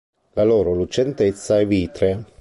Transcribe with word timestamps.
La 0.33 0.43
loro 0.43 0.73
lucentezza 0.73 1.59
è 1.59 1.67
vitrea. 1.67 2.23